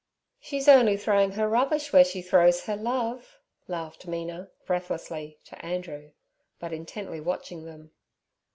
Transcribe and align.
'She's 0.39 0.67
only 0.67 0.97
throwin' 0.97 1.39
'er 1.39 1.47
rubbish 1.47 1.89
w'ere 1.89 2.03
she 2.03 2.23
throws 2.23 2.63
her 2.65 2.75
love' 2.75 3.37
laughed 3.67 4.07
Mina, 4.07 4.49
breathlessly, 4.65 5.37
to 5.45 5.63
Andrew, 5.63 6.13
but 6.57 6.73
intently 6.73 7.21
watching 7.21 7.65
them. 7.65 7.91